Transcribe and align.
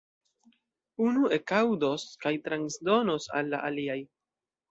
Unu 1.07 1.27
ekaŭdos 1.35 2.07
kaj 2.25 2.33
transdonos 2.49 3.29
al 3.41 3.55
la 3.55 3.63
aliaj. 3.71 4.01